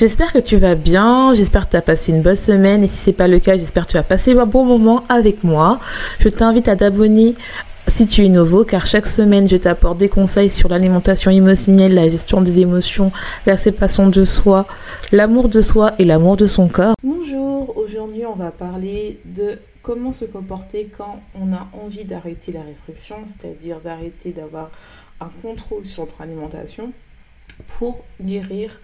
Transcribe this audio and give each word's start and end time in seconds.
J'espère 0.00 0.32
que 0.32 0.38
tu 0.38 0.56
vas 0.56 0.76
bien, 0.76 1.34
j'espère 1.34 1.66
que 1.66 1.72
tu 1.72 1.76
as 1.76 1.82
passé 1.82 2.10
une 2.10 2.22
bonne 2.22 2.34
semaine 2.34 2.82
et 2.82 2.86
si 2.86 2.96
c'est 2.96 3.12
pas 3.12 3.28
le 3.28 3.38
cas, 3.38 3.58
j'espère 3.58 3.86
que 3.86 3.90
tu 3.90 3.96
as 3.98 4.02
passé 4.02 4.32
un 4.32 4.46
bon 4.46 4.64
moment 4.64 5.04
avec 5.10 5.44
moi. 5.44 5.78
Je 6.20 6.30
t'invite 6.30 6.68
à 6.68 6.76
t'abonner 6.76 7.34
si 7.86 8.06
tu 8.06 8.24
es 8.24 8.30
nouveau, 8.30 8.64
car 8.64 8.86
chaque 8.86 9.06
semaine, 9.06 9.46
je 9.46 9.58
t'apporte 9.58 9.98
des 9.98 10.08
conseils 10.08 10.48
sur 10.48 10.70
l'alimentation 10.70 11.30
émotionnelle, 11.30 11.92
la 11.92 12.08
gestion 12.08 12.40
des 12.40 12.60
émotions, 12.60 13.12
la 13.44 13.58
séparation 13.58 14.08
de 14.08 14.24
soi, 14.24 14.66
l'amour 15.12 15.50
de 15.50 15.60
soi 15.60 15.92
et 15.98 16.06
l'amour 16.06 16.38
de 16.38 16.46
son 16.46 16.66
corps. 16.68 16.94
Bonjour, 17.02 17.76
aujourd'hui 17.76 18.24
on 18.24 18.36
va 18.36 18.52
parler 18.52 19.20
de 19.26 19.58
comment 19.82 20.12
se 20.12 20.24
comporter 20.24 20.88
quand 20.96 21.20
on 21.38 21.52
a 21.52 21.68
envie 21.74 22.06
d'arrêter 22.06 22.52
la 22.52 22.62
restriction, 22.62 23.16
c'est-à-dire 23.26 23.80
d'arrêter 23.80 24.32
d'avoir 24.32 24.70
un 25.20 25.28
contrôle 25.42 25.84
sur 25.84 26.04
notre 26.04 26.22
alimentation 26.22 26.90
pour 27.78 28.02
guérir 28.22 28.80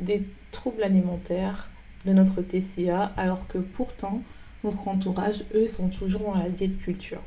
des 0.00 0.24
troubles 0.50 0.82
alimentaires 0.82 1.70
de 2.04 2.12
notre 2.12 2.42
TCA, 2.42 3.12
alors 3.16 3.46
que 3.48 3.58
pourtant, 3.58 4.22
notre 4.64 4.88
entourage, 4.88 5.44
eux, 5.54 5.66
sont 5.66 5.88
toujours 5.88 6.22
dans 6.22 6.38
la 6.38 6.50
diète 6.50 6.78
culture. 6.78 7.22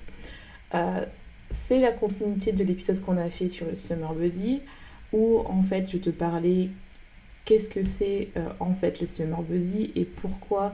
Euh, 0.73 1.05
c'est 1.49 1.79
la 1.79 1.91
continuité 1.91 2.53
de 2.53 2.63
l'épisode 2.63 3.01
qu'on 3.01 3.17
a 3.17 3.29
fait 3.29 3.49
sur 3.49 3.67
le 3.67 3.75
Summer 3.75 4.13
Body, 4.13 4.61
où 5.11 5.39
en 5.39 5.61
fait, 5.61 5.89
je 5.89 5.97
te 5.97 6.09
parlais 6.09 6.69
qu'est-ce 7.45 7.69
que 7.69 7.83
c'est 7.83 8.29
euh, 8.37 8.49
en 8.59 8.73
fait 8.73 9.01
le 9.01 9.05
Summer 9.05 9.41
Body 9.41 9.91
et 9.95 10.05
pourquoi 10.05 10.73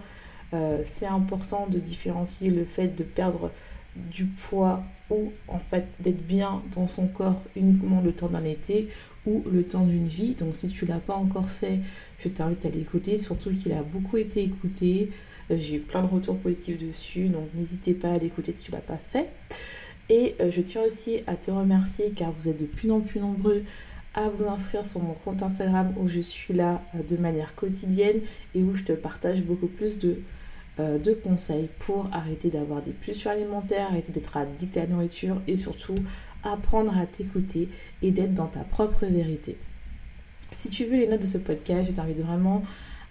euh, 0.54 0.82
c'est 0.84 1.08
important 1.08 1.68
de 1.68 1.80
différencier 1.80 2.50
le 2.50 2.66
fait 2.66 2.90
de 2.90 3.04
perdre 3.04 3.52
du 4.12 4.26
poids 4.26 4.84
ou 5.10 5.32
en 5.48 5.60
fait 5.60 5.88
d'être 6.00 6.26
bien 6.26 6.62
dans 6.76 6.88
son 6.88 7.08
corps 7.08 7.42
uniquement 7.56 8.02
le 8.02 8.12
temps 8.12 8.28
d'un 8.28 8.44
été 8.44 8.90
ou 9.26 9.44
le 9.52 9.64
temps 9.64 9.86
d'une 9.86 10.08
vie. 10.08 10.34
Donc 10.34 10.56
si 10.56 10.68
tu 10.68 10.86
l'as 10.86 11.00
pas 11.00 11.16
encore 11.16 11.50
fait, 11.50 11.80
je 12.20 12.30
t'invite 12.30 12.66
à 12.66 12.70
l'écouter, 12.70 13.18
surtout 13.18 13.54
qu'il 13.54 13.72
a 13.74 13.84
beaucoup 13.84 14.18
été 14.18 14.44
écouté. 14.44 15.10
Euh, 15.52 15.58
j'ai 15.58 15.76
eu 15.76 15.80
plein 15.80 16.02
de 16.02 16.08
retours 16.08 16.38
positifs 16.38 16.78
dessus, 16.78 17.28
donc 17.28 17.48
n'hésitez 17.56 17.94
pas 17.94 18.12
à 18.12 18.18
l'écouter 18.18 18.52
si 18.52 18.64
tu 18.64 18.72
l'as 18.72 18.80
pas 18.80 18.98
fait. 18.98 19.30
Et 20.10 20.36
euh, 20.40 20.52
je 20.52 20.62
tiens 20.62 20.84
aussi 20.84 21.22
à 21.28 21.36
te 21.36 21.52
remercier 21.52 22.12
car 22.12 22.32
vous 22.32 22.48
êtes 22.48 22.60
de 22.60 22.66
plus 22.66 22.92
en 22.92 23.02
plus 23.02 23.20
nombreux 23.20 23.64
à 24.14 24.30
vous 24.30 24.46
inscrire 24.46 24.84
sur 24.84 25.02
mon 25.02 25.14
compte 25.14 25.44
Instagram 25.44 25.94
où 25.98 26.08
je 26.08 26.20
suis 26.20 26.54
là 26.54 26.82
euh, 26.96 27.04
de 27.04 27.18
manière 27.18 27.56
quotidienne 27.56 28.20
et 28.56 28.64
où 28.64 28.74
je 28.74 28.84
te 28.84 28.94
partage 28.94 29.44
beaucoup 29.44 29.68
plus 29.68 30.00
de 30.00 30.20
euh, 30.80 31.00
de 31.00 31.14
conseils 31.14 31.70
pour 31.80 32.08
arrêter 32.12 32.50
d'avoir 32.50 32.82
des 32.82 32.92
pulsions 32.92 33.32
alimentaires, 33.32 33.88
arrêter 33.88 34.12
d'être 34.12 34.38
addict 34.38 34.78
à 34.78 34.82
la 34.82 34.88
nourriture 34.88 35.42
et 35.48 35.56
surtout 35.56 35.96
apprendre 36.44 36.98
à 36.98 37.06
t'écouter 37.06 37.70
et 38.02 38.12
d'être 38.12 38.34
dans 38.34 38.48
ta 38.48 38.62
propre 38.62 39.06
vérité. 39.06 39.58
Si 40.52 40.70
tu 40.70 40.86
veux 40.86 40.98
les 40.98 41.08
notes 41.08 41.22
de 41.22 41.28
ce 41.28 41.38
podcast, 41.38 41.90
je 41.90 41.96
t'invite 41.96 42.20
vraiment 42.20 42.62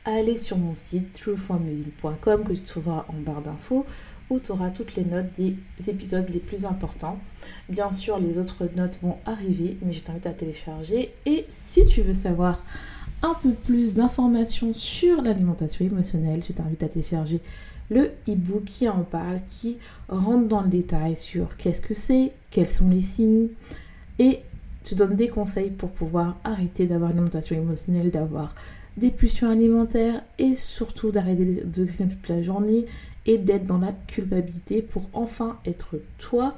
à 0.04 0.12
aller 0.12 0.36
sur 0.36 0.56
mon 0.56 0.74
site 0.74 1.12
trueformusing.com 1.12 2.44
que 2.44 2.52
tu 2.52 2.60
trouveras 2.60 3.04
en 3.08 3.20
barre 3.20 3.42
d'infos 3.42 3.84
où 4.30 4.40
tu 4.40 4.52
auras 4.52 4.70
toutes 4.70 4.96
les 4.96 5.04
notes 5.04 5.32
des 5.36 5.56
épisodes 5.88 6.28
les 6.30 6.40
plus 6.40 6.64
importants. 6.64 7.18
Bien 7.68 7.92
sûr, 7.92 8.18
les 8.18 8.38
autres 8.38 8.68
notes 8.74 8.98
vont 9.02 9.18
arriver, 9.24 9.76
mais 9.82 9.92
je 9.92 10.02
t'invite 10.02 10.26
à 10.26 10.32
télécharger. 10.32 11.12
Et 11.26 11.44
si 11.48 11.86
tu 11.86 12.02
veux 12.02 12.14
savoir 12.14 12.64
un 13.26 13.34
peu 13.34 13.50
plus 13.50 13.94
d'informations 13.94 14.72
sur 14.72 15.20
l'alimentation 15.22 15.84
émotionnelle, 15.84 16.42
je 16.46 16.52
t'invite 16.52 16.82
à 16.82 16.88
télécharger 16.88 17.40
le 17.90 18.12
e-book 18.28 18.64
qui 18.64 18.88
en 18.88 19.02
parle, 19.02 19.38
qui 19.48 19.78
rentre 20.08 20.46
dans 20.46 20.60
le 20.60 20.68
détail 20.68 21.16
sur 21.16 21.56
qu'est-ce 21.56 21.80
que 21.80 21.94
c'est, 21.94 22.32
quels 22.50 22.68
sont 22.68 22.88
les 22.88 23.00
signes 23.00 23.48
et 24.18 24.40
te 24.82 24.94
donne 24.94 25.14
des 25.14 25.28
conseils 25.28 25.70
pour 25.70 25.90
pouvoir 25.90 26.36
arrêter 26.44 26.86
d'avoir 26.86 27.10
une 27.10 27.18
alimentation 27.18 27.56
émotionnelle, 27.56 28.10
d'avoir 28.10 28.54
des 28.96 29.10
pulsions 29.10 29.50
alimentaires 29.50 30.22
et 30.38 30.56
surtout 30.56 31.10
d'arrêter 31.10 31.62
de 31.64 31.84
grignoter 31.84 32.16
toute 32.16 32.28
la 32.28 32.42
journée 32.42 32.86
et 33.26 33.38
d'être 33.38 33.66
dans 33.66 33.78
la 33.78 33.92
culpabilité 34.06 34.82
pour 34.82 35.08
enfin 35.12 35.58
être 35.66 35.96
toi 36.18 36.54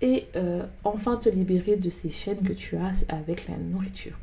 et 0.00 0.26
euh, 0.36 0.64
enfin 0.84 1.16
te 1.16 1.28
libérer 1.28 1.76
de 1.76 1.88
ces 1.88 2.10
chaînes 2.10 2.42
que 2.42 2.52
tu 2.52 2.76
as 2.76 3.04
avec 3.08 3.48
la 3.48 3.56
nourriture. 3.56 4.18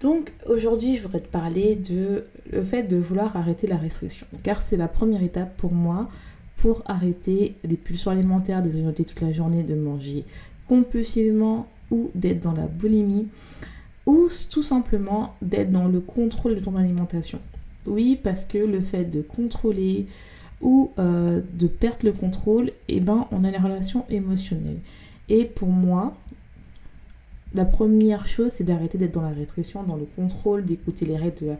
Donc 0.00 0.32
aujourd'hui, 0.46 0.96
je 0.96 1.02
voudrais 1.02 1.20
te 1.20 1.28
parler 1.28 1.74
de 1.74 2.24
le 2.52 2.62
fait 2.62 2.84
de 2.84 2.96
vouloir 2.96 3.36
arrêter 3.36 3.66
la 3.66 3.76
restriction, 3.76 4.26
car 4.42 4.60
c'est 4.60 4.76
la 4.76 4.88
première 4.88 5.22
étape 5.22 5.56
pour 5.56 5.72
moi 5.72 6.08
pour 6.56 6.82
arrêter 6.86 7.54
les 7.64 7.76
pulsions 7.76 8.10
alimentaires, 8.10 8.62
de 8.62 8.68
grignoter 8.68 9.04
toute 9.04 9.20
la 9.20 9.32
journée, 9.32 9.62
de 9.62 9.74
manger 9.74 10.24
compulsivement 10.68 11.66
ou 11.90 12.10
d'être 12.14 12.40
dans 12.40 12.52
la 12.52 12.66
boulimie 12.66 13.28
ou 14.06 14.28
tout 14.50 14.62
simplement 14.62 15.34
d'être 15.42 15.70
dans 15.70 15.86
le 15.86 16.00
contrôle 16.00 16.56
de 16.56 16.60
ton 16.60 16.76
alimentation. 16.76 17.40
Oui, 17.86 18.18
parce 18.22 18.44
que 18.44 18.58
le 18.58 18.80
fait 18.80 19.04
de 19.04 19.22
contrôler 19.22 20.06
ou 20.60 20.90
euh, 20.98 21.40
de 21.54 21.66
perdre 21.66 22.04
le 22.04 22.12
contrôle, 22.12 22.72
eh 22.88 23.00
ben, 23.00 23.26
on 23.30 23.44
a 23.44 23.50
les 23.50 23.58
relations 23.58 24.04
émotionnelles. 24.10 24.80
Et 25.28 25.44
pour 25.44 25.68
moi, 25.68 26.16
la 27.54 27.64
première 27.64 28.26
chose, 28.26 28.52
c'est 28.52 28.64
d'arrêter 28.64 28.98
d'être 28.98 29.14
dans 29.14 29.22
la 29.22 29.30
restriction, 29.30 29.82
dans 29.82 29.96
le 29.96 30.04
contrôle, 30.04 30.64
d'écouter 30.64 31.06
les 31.06 31.16
règles 31.16 31.40
de 31.40 31.46
la 31.46 31.58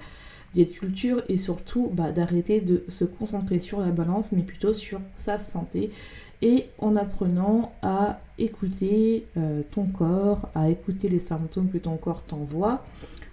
diète 0.53 0.73
culture 0.73 1.23
et 1.29 1.37
surtout 1.37 1.91
bah, 1.93 2.13
d'arrêter 2.13 2.61
de 2.61 2.85
se 2.89 3.05
concentrer 3.05 3.59
sur 3.59 3.81
la 3.81 3.91
balance, 3.91 4.33
mais 4.33 4.43
plutôt 4.43 4.73
sur 4.73 5.01
sa 5.15 5.39
santé 5.39 5.91
et 6.41 6.67
en 6.79 6.95
apprenant 6.97 7.73
à 7.83 8.21
écouter 8.39 9.27
euh, 9.37 9.63
ton 9.75 9.87
corps, 9.87 10.49
à 10.55 10.69
écouter 10.69 11.09
les 11.09 11.19
symptômes 11.19 11.69
que 11.71 11.79
ton 11.79 11.97
corps 11.97 12.23
t'envoie. 12.23 12.85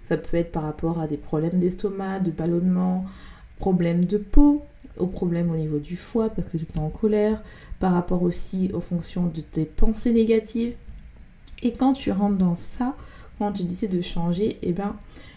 Ça 0.04 0.16
peut 0.16 0.36
être 0.36 0.52
par 0.52 0.64
rapport 0.64 1.00
à 1.00 1.06
des 1.06 1.16
problèmes 1.16 1.58
d'estomac, 1.58 2.20
de 2.20 2.30
ballonnement, 2.30 3.04
problèmes 3.58 4.04
de 4.04 4.18
peau, 4.18 4.62
aux 4.98 5.06
problèmes 5.06 5.50
au 5.50 5.56
niveau 5.56 5.78
du 5.78 5.96
foie 5.96 6.30
parce 6.30 6.48
que 6.48 6.56
tu 6.56 6.64
es 6.64 6.80
en 6.80 6.88
colère, 6.88 7.42
par 7.78 7.92
rapport 7.92 8.22
aussi 8.22 8.70
aux 8.72 8.80
fonctions 8.80 9.26
de 9.26 9.40
tes 9.40 9.64
pensées 9.64 10.12
négatives 10.12 10.74
et 11.66 11.72
quand 11.72 11.94
tu 11.94 12.12
rentres 12.12 12.38
dans 12.38 12.54
ça, 12.54 12.94
quand 13.40 13.50
tu 13.50 13.64
décides 13.64 13.90
de 13.90 14.00
changer, 14.00 14.56
eh 14.62 14.70
ben, 14.72 14.94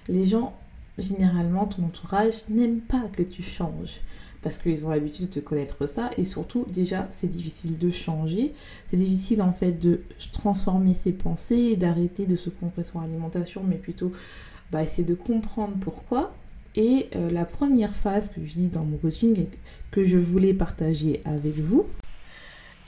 les 0.08 0.28
gens, 0.28 0.56
généralement, 1.00 1.66
ton 1.66 1.86
entourage, 1.86 2.34
n'aiment 2.50 2.82
pas 2.82 3.02
que 3.12 3.24
tu 3.24 3.42
changes. 3.42 4.02
Parce 4.44 4.60
qu'ils 4.60 4.86
ont 4.86 4.90
l'habitude 4.90 5.26
de 5.26 5.32
te 5.32 5.40
connaître 5.40 5.88
ça. 5.88 6.12
Et 6.20 6.26
surtout, 6.26 6.68
déjà, 6.72 7.08
c'est 7.10 7.30
difficile 7.30 7.80
de 7.80 7.90
changer. 7.90 8.54
C'est 8.92 8.98
difficile, 8.98 9.42
en 9.42 9.52
fait, 9.52 9.72
de 9.72 10.02
transformer 10.32 10.94
ses 10.94 11.14
pensées, 11.14 11.76
d'arrêter 11.76 12.28
de 12.28 12.36
se 12.36 12.52
concentrer 12.52 12.84
sur 12.84 13.02
l'alimentation, 13.02 13.64
mais 13.68 13.78
plutôt 13.78 14.12
bah, 14.72 14.84
essayer 14.84 15.08
de 15.08 15.16
comprendre 15.16 15.74
pourquoi. 15.82 16.32
Et 16.76 17.08
euh, 17.16 17.32
la 17.32 17.46
première 17.46 17.96
phase 17.96 18.30
que 18.30 18.46
je 18.46 18.54
dis 18.54 18.68
dans 18.68 18.86
mon 18.86 18.98
coaching 18.98 19.48
que 19.90 20.04
je 20.04 20.18
voulais 20.18 20.54
partager 20.54 21.22
avec 21.26 21.58
vous, 21.58 21.88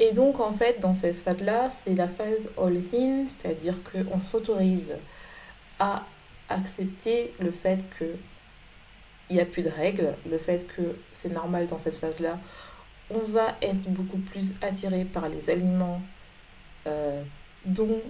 et 0.02 0.14
donc, 0.14 0.40
en 0.40 0.52
fait, 0.52 0.80
dans 0.80 0.96
cette 0.96 1.18
phase-là, 1.18 1.70
c'est 1.70 1.94
la 1.94 2.08
phase 2.08 2.50
all-in, 2.58 3.26
c'est-à-dire 3.28 3.76
qu'on 3.84 4.20
s'autorise 4.20 4.96
à 5.78 6.04
accepter 6.50 7.36
le 7.40 7.52
fait 7.52 7.86
qu'il 8.00 8.18
n'y 9.30 9.40
a 9.40 9.46
plus 9.46 9.62
de 9.62 9.70
règles, 9.70 10.16
le 10.28 10.40
fait 10.40 10.66
que 10.66 10.98
c'est 11.14 11.32
normal 11.32 11.68
dans 11.68 11.78
cette 11.78 11.98
phase-là. 11.98 12.40
On 13.12 13.20
va 13.32 13.56
être 13.62 13.88
beaucoup 13.90 14.18
plus 14.18 14.56
attiré 14.64 15.06
par 15.06 15.30
les 15.30 15.52
aliments 15.52 16.02
euh, 16.88 17.22
dont 17.66 18.02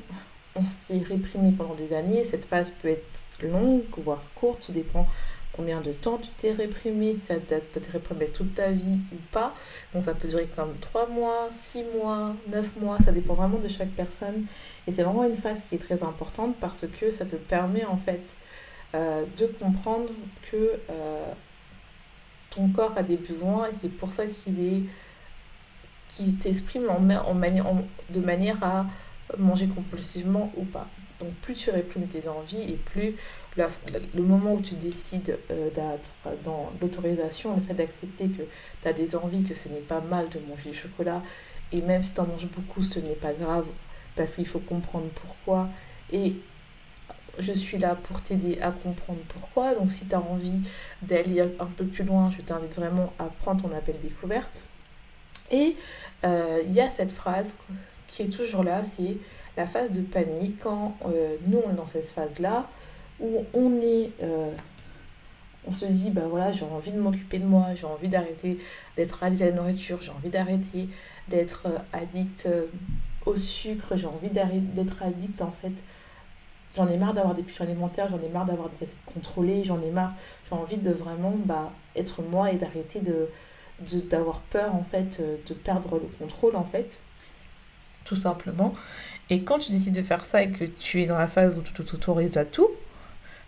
on 0.55 0.61
s'est 0.61 1.03
réprimé 1.05 1.51
pendant 1.51 1.75
des 1.75 1.91
années. 1.91 2.23
Cette 2.23 2.45
phase 2.45 2.71
peut 2.81 2.87
être 2.87 3.43
longue, 3.43 3.83
voire 3.97 4.23
courte, 4.35 4.65
tout 4.67 4.71
dépend 4.71 5.09
combien 5.61 5.81
de 5.81 5.91
temps 5.91 6.17
tu 6.17 6.29
t'es 6.39 6.53
réprimé, 6.53 7.13
si 7.13 7.19
ça 7.19 7.35
t'es 7.35 7.61
réprimé 7.91 8.25
toute 8.29 8.55
ta 8.55 8.71
vie 8.71 8.97
ou 9.13 9.17
pas. 9.31 9.53
Donc 9.93 10.01
ça 10.01 10.15
peut 10.15 10.27
durer 10.27 10.47
comme 10.55 10.73
3 10.81 11.07
mois, 11.07 11.49
6 11.51 11.83
mois, 11.95 12.33
9 12.51 12.79
mois, 12.81 12.97
ça 13.05 13.11
dépend 13.11 13.35
vraiment 13.35 13.59
de 13.59 13.67
chaque 13.67 13.91
personne. 13.91 14.45
Et 14.87 14.91
c'est 14.91 15.03
vraiment 15.03 15.23
une 15.23 15.35
phase 15.35 15.59
qui 15.69 15.75
est 15.75 15.77
très 15.77 16.01
importante 16.01 16.55
parce 16.59 16.85
que 16.99 17.11
ça 17.11 17.25
te 17.25 17.35
permet 17.35 17.85
en 17.85 17.97
fait 17.97 18.35
euh, 18.95 19.23
de 19.37 19.45
comprendre 19.45 20.09
que 20.51 20.79
euh, 20.89 21.31
ton 22.49 22.69
corps 22.69 22.93
a 22.97 23.03
des 23.03 23.17
besoins 23.17 23.67
et 23.69 23.73
c'est 23.73 23.89
pour 23.89 24.11
ça 24.11 24.25
qu'il 24.25 24.59
est 24.59 24.81
qui 26.07 26.33
t'exprime 26.33 26.89
en, 26.89 26.99
de 26.99 28.19
manière 28.19 28.63
à 28.63 28.87
manger 29.37 29.67
compulsivement 29.67 30.51
ou 30.57 30.65
pas. 30.65 30.87
Donc 31.21 31.33
plus 31.35 31.53
tu 31.53 31.69
réprimes 31.69 32.07
tes 32.07 32.27
envies 32.27 32.63
et 32.63 32.75
plus 32.75 33.15
le 33.57 34.23
moment 34.23 34.53
où 34.55 34.61
tu 34.61 34.75
décides 34.75 35.37
euh, 35.51 35.69
d'être 35.69 36.35
dans 36.43 36.71
l'autorisation, 36.81 37.55
le 37.55 37.61
fait 37.61 37.73
d'accepter 37.73 38.27
que 38.27 38.43
tu 38.81 38.87
as 38.87 38.93
des 38.93 39.15
envies, 39.15 39.43
que 39.43 39.53
ce 39.53 39.69
n'est 39.69 39.79
pas 39.79 40.01
mal 40.01 40.29
de 40.29 40.39
manger 40.39 40.71
du 40.71 40.75
chocolat, 40.75 41.21
et 41.71 41.81
même 41.81 42.03
si 42.03 42.13
tu 42.13 42.19
en 42.19 42.27
manges 42.27 42.47
beaucoup, 42.47 42.83
ce 42.83 42.99
n'est 42.99 43.15
pas 43.15 43.33
grave, 43.33 43.65
parce 44.15 44.35
qu'il 44.35 44.47
faut 44.47 44.59
comprendre 44.59 45.07
pourquoi. 45.15 45.69
Et 46.11 46.35
je 47.39 47.53
suis 47.53 47.77
là 47.77 47.95
pour 47.95 48.21
t'aider 48.21 48.59
à 48.61 48.71
comprendre 48.71 49.19
pourquoi. 49.29 49.75
Donc 49.75 49.91
si 49.91 50.05
tu 50.05 50.15
as 50.15 50.19
envie 50.19 50.59
d'aller 51.01 51.41
un 51.41 51.65
peu 51.65 51.85
plus 51.85 52.03
loin, 52.03 52.31
je 52.31 52.41
t'invite 52.41 52.73
vraiment 52.73 53.13
à 53.19 53.25
prendre 53.25 53.61
ton 53.61 53.75
appel 53.75 53.95
découverte. 54.01 54.65
Et 55.51 55.75
euh, 56.23 56.61
il 56.65 56.73
y 56.73 56.81
a 56.81 56.89
cette 56.89 57.11
phrase 57.11 57.53
qui 58.07 58.23
est 58.23 58.29
toujours 58.29 58.63
là, 58.63 58.83
c'est 58.83 59.17
la 59.57 59.65
phase 59.65 59.91
de 59.91 60.01
panique 60.01 60.59
quand 60.61 60.95
euh, 61.05 61.35
nous 61.47 61.61
on 61.65 61.71
est 61.71 61.75
dans 61.75 61.85
cette 61.85 62.09
phase-là 62.09 62.67
où 63.19 63.45
on 63.53 63.81
est, 63.81 64.11
euh, 64.23 64.51
on 65.67 65.73
se 65.73 65.85
dit 65.85 66.09
bah 66.09 66.23
voilà 66.29 66.51
j'ai 66.51 66.65
envie 66.65 66.91
de 66.91 66.99
m'occuper 66.99 67.39
de 67.39 67.45
moi, 67.45 67.67
j'ai 67.75 67.85
envie 67.85 68.07
d'arrêter 68.07 68.57
d'être 68.97 69.23
addict 69.23 69.41
à 69.41 69.45
la 69.47 69.51
nourriture, 69.51 70.01
j'ai 70.01 70.11
envie 70.11 70.29
d'arrêter 70.29 70.87
d'être 71.27 71.67
addict 71.93 72.47
au 73.25 73.35
sucre, 73.35 73.95
j'ai 73.95 74.07
envie 74.07 74.29
d'être 74.29 75.03
addict 75.03 75.41
en 75.41 75.51
fait. 75.51 75.73
J'en 76.75 76.87
ai 76.87 76.95
marre 76.95 77.13
d'avoir 77.13 77.35
des 77.35 77.43
pulsions 77.43 77.65
alimentaires, 77.65 78.07
j'en 78.09 78.25
ai 78.25 78.29
marre 78.29 78.45
d'avoir 78.45 78.69
des 78.69 78.75
assiettes 78.75 78.95
contrôlées, 79.05 79.65
j'en 79.65 79.81
ai 79.81 79.91
marre, 79.91 80.13
j'ai 80.49 80.55
envie 80.55 80.77
de 80.77 80.89
vraiment 80.89 81.33
bah, 81.45 81.73
être 81.97 82.21
moi 82.21 82.51
et 82.51 82.55
d'arrêter 82.55 82.99
de 82.99 83.27
d'avoir 84.09 84.41
peur 84.41 84.75
en 84.75 84.83
fait 84.83 85.21
de 85.47 85.53
perdre 85.55 85.95
le 85.95 86.07
contrôle 86.19 86.55
en 86.55 86.63
fait 86.63 86.99
tout 88.05 88.15
simplement 88.15 88.73
et 89.31 89.43
quand 89.43 89.59
tu 89.59 89.71
décides 89.71 89.95
de 89.95 90.01
faire 90.01 90.25
ça 90.25 90.43
et 90.43 90.51
que 90.51 90.65
tu 90.65 91.01
es 91.01 91.05
dans 91.05 91.17
la 91.17 91.27
phase 91.27 91.57
où 91.57 91.61
tu 91.61 91.71
t'autorises 91.71 92.37
à 92.37 92.43
tout, 92.43 92.69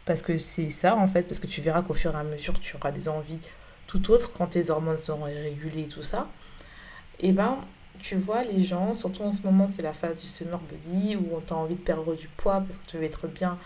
parce 0.05 0.21
que 0.21 0.37
c'est 0.37 0.69
ça 0.69 0.95
en 0.95 1.07
fait, 1.07 1.23
parce 1.23 1.41
que 1.41 1.45
tu 1.45 1.59
verras 1.59 1.81
qu'au 1.81 1.93
fur 1.93 2.15
et 2.15 2.17
à 2.17 2.23
mesure 2.23 2.57
tu 2.57 2.77
auras 2.77 2.91
des 2.91 3.09
envies 3.09 3.39
tout 3.85 4.09
autres 4.09 4.31
quand 4.31 4.47
tes 4.47 4.69
hormones 4.69 4.97
seront 4.97 5.25
régulées 5.25 5.81
et 5.81 5.87
tout 5.87 6.01
ça, 6.01 6.29
et 7.19 7.29
eh 7.29 7.31
ben 7.33 7.57
tu 7.99 8.15
vois 8.15 8.43
les 8.43 8.63
gens, 8.63 8.93
surtout 8.93 9.23
en 9.23 9.33
ce 9.33 9.41
moment 9.41 9.67
c'est 9.67 9.81
la 9.81 9.91
phase 9.91 10.15
du 10.15 10.25
summer 10.25 10.57
body 10.57 11.17
où 11.17 11.27
on 11.33 11.53
a 11.53 11.57
envie 11.57 11.75
de 11.75 11.81
perdre 11.81 12.15
du 12.15 12.29
poids 12.29 12.61
parce 12.61 12.77
que 12.77 12.85
tu 12.87 12.97
veux 12.97 13.03
être 13.03 13.27
bien 13.27 13.59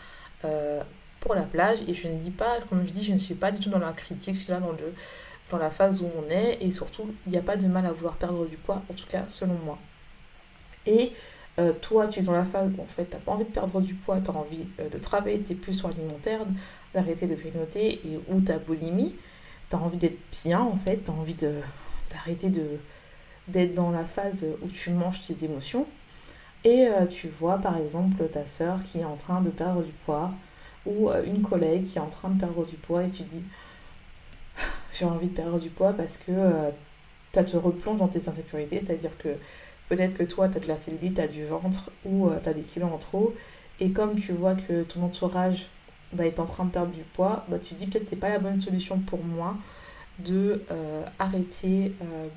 euh, 0.43 0.81
pour 1.19 1.35
la 1.35 1.43
plage 1.43 1.79
et 1.87 1.93
je 1.93 2.07
ne 2.07 2.17
dis 2.17 2.31
pas, 2.31 2.57
comme 2.67 2.87
je 2.87 2.93
dis, 2.93 3.03
je 3.03 3.13
ne 3.13 3.19
suis 3.19 3.35
pas 3.35 3.51
du 3.51 3.59
tout 3.59 3.69
dans 3.69 3.77
la 3.77 3.93
critique, 3.93 4.33
je 4.33 4.39
suis 4.41 4.51
là 4.51 4.59
dans, 4.59 4.75
dans 5.51 5.57
la 5.57 5.69
phase 5.69 6.01
où 6.01 6.09
on 6.17 6.31
est 6.31 6.57
et 6.61 6.71
surtout 6.71 7.13
il 7.27 7.31
n'y 7.31 7.37
a 7.37 7.43
pas 7.43 7.57
de 7.57 7.67
mal 7.67 7.85
à 7.85 7.91
vouloir 7.91 8.15
perdre 8.15 8.47
du 8.47 8.57
poids, 8.57 8.81
en 8.89 8.93
tout 8.95 9.05
cas 9.07 9.25
selon 9.29 9.53
moi. 9.63 9.77
Et 10.87 11.11
euh, 11.59 11.73
toi, 11.81 12.07
tu 12.07 12.19
es 12.19 12.23
dans 12.23 12.33
la 12.33 12.45
phase 12.45 12.71
où 12.77 12.81
en 12.81 12.85
fait, 12.85 13.05
tu 13.05 13.13
n'as 13.13 13.19
pas 13.19 13.31
envie 13.31 13.45
de 13.45 13.49
perdre 13.49 13.81
du 13.81 13.95
poids, 13.95 14.19
tu 14.23 14.29
as 14.29 14.33
envie 14.33 14.65
euh, 14.79 14.89
de 14.89 14.97
travailler 14.99 15.39
tes 15.39 15.55
pulsions 15.55 15.89
alimentaires, 15.89 16.41
d'arrêter 16.93 17.25
de 17.25 17.33
grignoter, 17.33 17.95
et 18.05 18.19
où 18.29 18.41
ta 18.41 18.59
boulimie, 18.59 19.15
tu 19.69 19.75
envie 19.75 19.97
d'être 19.97 20.19
bien 20.43 20.61
en 20.61 20.75
fait, 20.75 21.03
tu 21.03 21.09
as 21.09 21.13
envie 21.13 21.35
d'arrêter 21.35 22.49
de, 22.49 22.77
d'être 23.47 23.73
dans 23.73 23.89
la 23.89 24.05
phase 24.05 24.45
où 24.61 24.67
tu 24.67 24.91
manges 24.91 25.25
tes 25.25 25.45
émotions. 25.45 25.87
Et 26.63 26.87
euh, 26.87 27.05
tu 27.07 27.27
vois 27.27 27.57
par 27.57 27.77
exemple 27.77 28.23
ta 28.29 28.45
soeur 28.45 28.83
qui 28.83 28.99
est 28.99 29.05
en 29.05 29.15
train 29.15 29.41
de 29.41 29.49
perdre 29.49 29.81
du 29.81 29.91
poids, 30.05 30.31
ou 30.85 31.09
une 31.25 31.41
collègue 31.41 31.85
qui 31.87 31.97
est 31.97 32.01
en 32.01 32.09
train 32.09 32.29
de 32.29 32.39
perdre 32.39 32.65
du 32.65 32.75
poids, 32.75 33.03
et 33.03 33.09
tu 33.09 33.23
dis 33.23 33.43
j'ai 34.93 35.05
envie 35.05 35.27
de 35.27 35.33
perdre 35.33 35.59
du 35.59 35.69
poids 35.69 35.93
parce 35.93 36.17
que 36.17 36.31
tu 37.33 37.43
te 37.43 37.57
replonges 37.57 37.97
dans 37.97 38.07
tes 38.07 38.29
insécurités, 38.29 38.83
c'est-à-dire 38.85 39.17
que 39.17 39.29
Peut-être 39.89 40.17
que 40.17 40.23
toi, 40.23 40.49
tu 40.49 40.57
as 40.57 40.59
de 40.59 40.67
la 40.67 40.77
cellulite, 40.77 41.15
tu 41.15 41.21
as 41.21 41.27
du 41.27 41.45
ventre 41.45 41.91
ou 42.05 42.27
euh, 42.27 42.39
tu 42.41 42.49
as 42.49 42.53
des 42.53 42.61
kilos 42.61 42.91
en 42.91 42.97
trop. 42.97 43.33
Et 43.79 43.91
comme 43.91 44.19
tu 44.19 44.33
vois 44.33 44.55
que 44.55 44.83
ton 44.83 45.03
entourage 45.03 45.67
bah, 46.13 46.25
est 46.25 46.39
en 46.39 46.45
train 46.45 46.65
de 46.65 46.71
perdre 46.71 46.91
du 46.91 47.03
poids, 47.03 47.45
bah, 47.47 47.57
tu 47.59 47.75
te 47.75 47.79
dis 47.79 47.87
peut-être 47.87 48.03
que 48.03 48.09
ce 48.09 48.15
n'est 48.15 48.21
pas 48.21 48.29
la 48.29 48.39
bonne 48.39 48.59
solution 48.59 48.99
pour 48.99 49.23
moi 49.23 49.55
de 50.19 50.63
euh, 50.71 51.03
arrêter, 51.19 51.93
euh, 52.01 52.27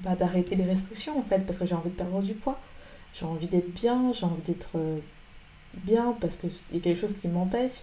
bah, 0.00 0.14
d'arrêter 0.14 0.56
les 0.56 0.64
restrictions 0.64 1.18
en 1.18 1.22
fait, 1.22 1.40
parce 1.40 1.58
que 1.58 1.66
j'ai 1.66 1.74
envie 1.74 1.90
de 1.90 1.96
perdre 1.96 2.22
du 2.22 2.34
poids. 2.34 2.60
J'ai 3.14 3.24
envie 3.24 3.46
d'être 3.46 3.72
bien, 3.72 4.12
j'ai 4.12 4.26
envie 4.26 4.42
d'être 4.42 4.76
bien 5.74 6.16
parce 6.20 6.38
y 6.72 6.76
a 6.76 6.80
quelque 6.80 7.00
chose 7.00 7.16
qui 7.20 7.28
m'empêche. 7.28 7.80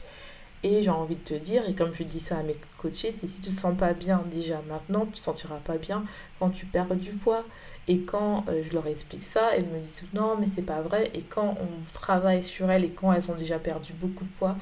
Et 0.64 0.84
j'ai 0.84 0.90
envie 0.92 1.16
de 1.16 1.22
te 1.22 1.34
dire, 1.34 1.68
et 1.68 1.74
comme 1.74 1.94
je 1.94 2.04
dis 2.04 2.20
ça 2.20 2.38
à 2.38 2.44
mes 2.44 2.56
coachés, 2.78 3.12
c'est 3.12 3.28
si 3.28 3.42
tu 3.42 3.50
ne 3.50 3.56
te 3.56 3.60
sens 3.60 3.76
pas 3.76 3.94
bien 3.94 4.24
déjà 4.32 4.62
maintenant, 4.70 5.02
tu 5.02 5.12
ne 5.12 5.16
te 5.16 5.20
sentiras 5.20 5.58
pas 5.58 5.78
bien 5.78 6.06
quand 6.40 6.50
tu 6.50 6.66
perds 6.66 6.96
du 6.96 7.12
poids. 7.12 7.44
Et 7.88 8.02
quand 8.02 8.46
euh, 8.48 8.62
je 8.68 8.74
leur 8.74 8.86
explique 8.86 9.24
ça, 9.24 9.56
elles 9.56 9.66
me 9.66 9.80
disent 9.80 10.04
non, 10.14 10.38
mais 10.40 10.46
c'est 10.46 10.62
pas 10.62 10.82
vrai. 10.82 11.10
Et 11.16 11.22
quand 11.22 11.58
on 11.60 11.94
travaille 11.94 12.44
sur 12.44 12.70
elles 12.70 12.86
et 12.86 12.92
quand 12.92 13.12
elles 13.12 13.30
ont 13.32 13.36
déjà 13.36 13.58
perdu 13.58 13.94
beaucoup 13.94 14.24
de 14.24 14.30
poids, 14.38 14.56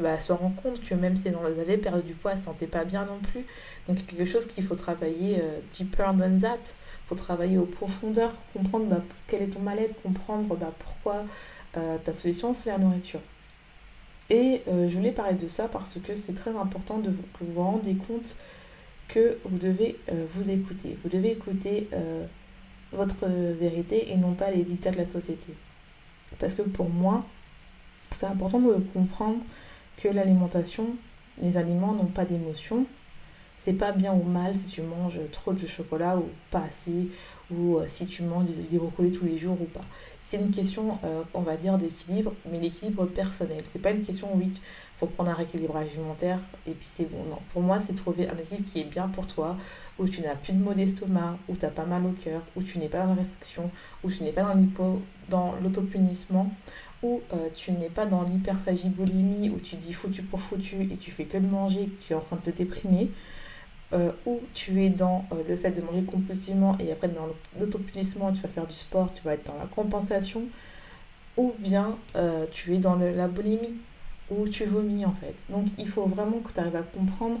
bah, 0.00 0.10
elles 0.14 0.20
se 0.20 0.32
rendent 0.32 0.56
compte 0.56 0.82
que 0.82 0.94
même 0.94 1.14
si 1.14 1.28
elles 1.28 1.36
avaient 1.60 1.78
perdu 1.78 2.02
du 2.02 2.14
poids, 2.14 2.32
elles 2.32 2.38
ne 2.38 2.42
se 2.42 2.46
sentaient 2.48 2.66
pas 2.66 2.84
bien 2.84 3.04
non 3.04 3.20
plus. 3.30 3.46
Donc 3.86 4.04
quelque 4.06 4.24
chose 4.24 4.46
qu'il 4.46 4.64
faut 4.64 4.74
travailler 4.74 5.40
deeper 5.78 6.10
than 6.16 6.40
that. 6.40 6.58
Il 7.04 7.08
faut 7.08 7.14
travailler 7.14 7.58
au 7.58 7.66
profondeur, 7.66 8.32
comprendre 8.54 8.86
bah, 8.86 9.02
quel 9.28 9.42
est 9.42 9.48
ton 9.48 9.60
mal-être, 9.60 10.00
comprendre 10.02 10.56
bah, 10.56 10.72
pourquoi 10.78 11.24
euh, 11.76 11.98
ta 11.98 12.14
solution 12.14 12.54
c'est 12.54 12.70
la 12.70 12.78
nourriture. 12.78 13.20
Et 14.30 14.62
je 14.66 14.96
voulais 14.96 15.12
parler 15.12 15.34
de 15.34 15.48
ça 15.48 15.68
parce 15.68 15.98
que 16.00 16.14
c'est 16.14 16.32
très 16.32 16.56
important 16.56 16.98
de, 16.98 17.10
que 17.10 17.44
vous 17.44 17.52
vous 17.52 17.62
rendez 17.62 17.94
compte 17.94 18.36
que 19.08 19.38
vous 19.44 19.58
devez 19.58 19.98
vous 20.34 20.48
écouter. 20.48 20.96
Vous 21.02 21.10
devez 21.10 21.32
écouter 21.32 21.88
votre 22.92 23.26
vérité 23.26 24.10
et 24.12 24.16
non 24.16 24.32
pas 24.32 24.50
les 24.50 24.62
dictats 24.62 24.92
de 24.92 24.96
la 24.96 25.04
société. 25.04 25.52
Parce 26.38 26.54
que 26.54 26.62
pour 26.62 26.88
moi, 26.88 27.24
c'est 28.12 28.26
important 28.26 28.60
de 28.60 28.74
comprendre 28.92 29.40
que 29.98 30.08
l'alimentation, 30.08 30.86
les 31.40 31.56
aliments 31.56 31.92
n'ont 31.92 32.06
pas 32.06 32.24
d'émotion. 32.24 32.86
C'est 33.58 33.74
pas 33.74 33.92
bien 33.92 34.12
ou 34.12 34.22
mal 34.22 34.56
si 34.56 34.66
tu 34.66 34.82
manges 34.82 35.18
trop 35.32 35.52
de 35.52 35.66
chocolat 35.66 36.16
ou 36.16 36.24
pas 36.50 36.60
assez, 36.60 37.08
ou 37.50 37.76
euh, 37.76 37.84
si 37.88 38.06
tu 38.06 38.22
manges 38.22 38.46
des, 38.46 38.78
brocolis 38.78 39.12
tous 39.12 39.24
les 39.24 39.38
jours 39.38 39.60
ou 39.60 39.66
pas. 39.66 39.80
C'est 40.24 40.38
une 40.38 40.50
question, 40.50 40.98
euh, 41.04 41.22
on 41.34 41.42
va 41.42 41.56
dire, 41.56 41.76
d'équilibre, 41.76 42.32
mais 42.50 42.58
l'équilibre 42.58 43.04
personnel. 43.06 43.62
C'est 43.68 43.80
pas 43.80 43.90
une 43.90 44.02
question, 44.02 44.28
oui, 44.34 44.50
faut 44.98 45.06
prendre 45.06 45.30
un 45.30 45.34
rééquilibrage 45.34 45.88
alimentaire 45.88 46.38
et 46.66 46.72
puis 46.72 46.88
c'est 46.90 47.10
bon. 47.10 47.24
Non, 47.28 47.38
pour 47.52 47.62
moi, 47.62 47.80
c'est 47.80 47.94
trouver 47.94 48.28
un 48.28 48.38
équilibre 48.38 48.68
qui 48.70 48.80
est 48.80 48.84
bien 48.84 49.08
pour 49.08 49.26
toi, 49.26 49.56
où 49.98 50.08
tu 50.08 50.22
n'as 50.22 50.34
plus 50.34 50.52
de 50.52 50.62
maux 50.62 50.74
d'estomac, 50.74 51.36
où 51.48 51.54
tu 51.54 51.66
pas 51.66 51.84
mal 51.84 52.04
au 52.06 52.12
cœur, 52.12 52.42
où 52.56 52.62
tu 52.62 52.78
n'es 52.78 52.88
pas 52.88 53.00
dans 53.00 53.08
la 53.08 53.14
restriction, 53.14 53.70
où 54.02 54.10
tu 54.10 54.22
n'es 54.22 54.32
pas 54.32 54.42
dans 54.42 54.54
l'hypo, 54.54 55.02
dans 55.28 55.54
l'autopunissement, 55.62 56.50
où 57.02 57.20
euh, 57.32 57.48
tu 57.54 57.72
n'es 57.72 57.90
pas 57.90 58.06
dans 58.06 58.22
l'hyperphagie 58.22 58.88
boulimie, 58.88 59.50
où 59.50 59.58
tu 59.58 59.76
dis 59.76 59.92
foutu 59.92 60.22
pour 60.22 60.40
foutu 60.40 60.82
et 60.82 60.96
tu 60.96 61.10
fais 61.10 61.24
que 61.24 61.38
de 61.38 61.46
manger, 61.46 61.82
et 61.82 61.92
tu 62.06 62.12
es 62.12 62.16
en 62.16 62.20
train 62.20 62.36
de 62.36 62.50
te 62.50 62.56
déprimer. 62.56 63.10
Euh, 63.94 64.10
où 64.26 64.40
tu 64.54 64.82
es 64.82 64.90
dans 64.90 65.24
euh, 65.30 65.36
le 65.48 65.54
fait 65.56 65.70
de 65.70 65.80
manger 65.80 66.02
compulsivement 66.02 66.76
et 66.80 66.90
après 66.90 67.08
dans 67.08 67.28
l'autopunissement, 67.60 68.32
tu 68.32 68.42
vas 68.42 68.48
faire 68.48 68.66
du 68.66 68.74
sport, 68.74 69.08
tu 69.14 69.22
vas 69.22 69.34
être 69.34 69.46
dans 69.46 69.58
la 69.58 69.66
compensation, 69.66 70.42
ou 71.36 71.54
bien 71.58 71.96
tu 72.52 72.74
es 72.74 72.78
dans 72.78 72.96
la 72.96 73.28
boulimie, 73.28 73.74
où 74.30 74.48
tu 74.48 74.64
vomis 74.64 75.04
en 75.04 75.12
fait. 75.12 75.34
Donc 75.48 75.66
il 75.78 75.88
faut 75.88 76.06
vraiment 76.06 76.38
que 76.38 76.52
tu 76.52 76.60
arrives 76.60 76.76
à 76.76 76.82
comprendre 76.82 77.40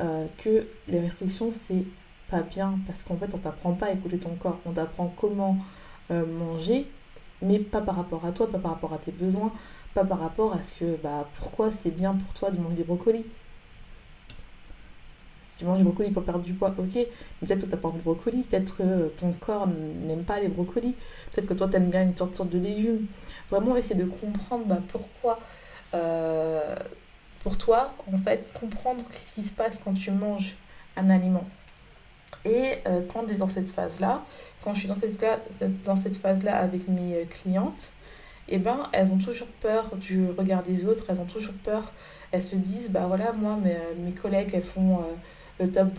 euh, 0.00 0.26
que 0.38 0.66
les 0.88 1.00
restrictions 1.00 1.50
c'est 1.52 1.84
pas 2.30 2.40
bien 2.40 2.78
parce 2.86 3.02
qu'en 3.02 3.16
fait 3.16 3.34
on 3.34 3.38
t'apprend 3.38 3.72
pas 3.72 3.86
à 3.86 3.92
écouter 3.92 4.18
ton 4.18 4.34
corps, 4.36 4.58
on 4.64 4.72
t'apprend 4.72 5.12
comment 5.20 5.58
euh, 6.10 6.24
manger, 6.26 6.86
mais 7.42 7.58
pas 7.58 7.80
par 7.80 7.96
rapport 7.96 8.24
à 8.24 8.32
toi, 8.32 8.50
pas 8.50 8.58
par 8.58 8.72
rapport 8.72 8.92
à 8.94 8.98
tes 8.98 9.12
besoins, 9.12 9.52
pas 9.94 10.04
par 10.04 10.20
rapport 10.20 10.54
à 10.54 10.62
ce 10.62 10.72
que 10.78 10.96
bah 11.02 11.28
pourquoi 11.38 11.70
c'est 11.70 11.90
bien 11.90 12.14
pour 12.14 12.32
toi 12.34 12.50
de 12.50 12.58
manger 12.58 12.76
des 12.76 12.84
brocolis. 12.84 13.26
Tu 15.60 15.66
manges 15.66 15.76
des 15.76 15.84
brocolis 15.84 16.10
pour 16.10 16.22
perdre 16.22 16.40
du 16.40 16.54
poids, 16.54 16.70
ok, 16.70 16.94
mais 16.94 17.06
peut-être 17.42 17.60
que 17.60 17.64
tu 17.66 17.70
n'as 17.70 17.76
pas 17.76 17.88
envie 17.88 17.98
de 17.98 18.02
brocolis, 18.02 18.44
peut-être 18.44 18.78
que 18.78 19.08
ton 19.20 19.32
corps 19.32 19.66
n'aime 19.66 20.24
pas 20.24 20.40
les 20.40 20.48
brocolis, 20.48 20.94
peut-être 21.30 21.46
que 21.46 21.52
toi 21.52 21.68
tu 21.68 21.76
aimes 21.76 21.90
bien 21.90 22.00
une 22.00 22.16
sorte 22.16 22.48
de 22.48 22.58
légumes. 22.58 23.04
Vraiment 23.50 23.76
essayer 23.76 24.02
de 24.02 24.06
comprendre 24.08 24.64
bah, 24.64 24.78
pourquoi 24.88 25.38
euh, 25.92 26.74
pour 27.40 27.58
toi, 27.58 27.92
en 28.10 28.16
fait, 28.16 28.50
comprendre 28.58 29.04
ce 29.20 29.34
qui 29.34 29.42
se 29.42 29.52
passe 29.52 29.78
quand 29.84 29.92
tu 29.92 30.10
manges 30.12 30.56
un 30.96 31.10
aliment. 31.10 31.44
Et 32.46 32.76
euh, 32.86 33.02
quand 33.12 33.24
tu 33.24 33.34
es 33.34 33.36
dans 33.36 33.48
cette 33.48 33.68
phase-là, 33.68 34.24
quand 34.64 34.72
je 34.72 34.78
suis 34.78 34.88
dans 34.88 34.94
cette, 34.94 35.82
dans 35.84 35.96
cette 35.96 36.16
phase-là 36.16 36.56
avec 36.56 36.88
mes 36.88 37.16
euh, 37.16 37.24
clientes, 37.28 37.90
eh 38.48 38.56
ben, 38.56 38.88
elles 38.92 39.12
ont 39.12 39.18
toujours 39.18 39.48
peur 39.60 39.94
du 39.96 40.24
regard 40.30 40.62
des 40.62 40.86
autres, 40.86 41.04
elles 41.10 41.20
ont 41.20 41.26
toujours 41.26 41.52
peur 41.62 41.92
elles 42.32 42.42
se 42.42 42.54
disent, 42.54 42.90
bah 42.90 43.06
voilà, 43.08 43.32
moi, 43.32 43.58
mes 43.98 44.12
collègues, 44.12 44.50
elles 44.52 44.62
font 44.62 45.00
top, 45.66 45.98